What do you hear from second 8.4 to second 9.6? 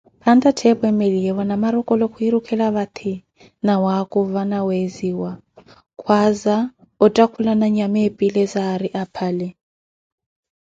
zaariye apale.